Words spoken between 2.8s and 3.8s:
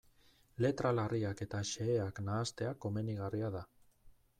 komenigarria da.